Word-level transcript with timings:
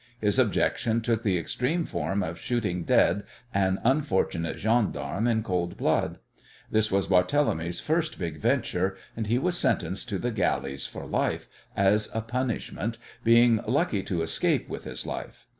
His 0.19 0.39
objection 0.39 1.01
took 1.01 1.21
the 1.21 1.37
extreme 1.37 1.85
form 1.85 2.23
of 2.23 2.39
shooting 2.39 2.81
dead 2.85 3.21
an 3.53 3.79
unfortunate 3.83 4.57
gendarme 4.57 5.27
in 5.27 5.43
cold 5.43 5.77
blood. 5.77 6.17
This 6.71 6.91
was 6.91 7.07
Barthélemy's 7.07 7.79
first 7.79 8.17
big 8.17 8.39
venture, 8.39 8.97
and 9.15 9.27
he 9.27 9.37
was 9.37 9.59
sentenced 9.59 10.09
to 10.09 10.17
the 10.17 10.31
galleys 10.31 10.87
for 10.87 11.05
life 11.05 11.47
as 11.77 12.09
a 12.15 12.21
punishment, 12.23 12.97
being 13.23 13.59
lucky 13.67 14.01
to 14.01 14.23
escape 14.23 14.67
with 14.67 14.85
his 14.85 15.05
life. 15.05 15.45